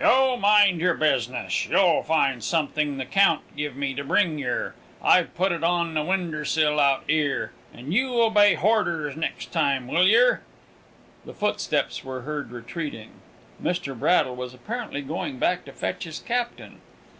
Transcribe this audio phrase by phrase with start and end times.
[0.00, 1.66] "You mind your business!
[1.66, 6.02] You'll find something the Count give me to bring yer; I've put it on the
[6.02, 7.52] winder sill out 'ere.
[7.72, 10.40] And you obey horders next time, will yer?"
[11.24, 13.10] The footsteps were heard retreating.
[13.62, 13.96] Mr.
[13.96, 16.80] Braddle was apparently going back to fetch his captain.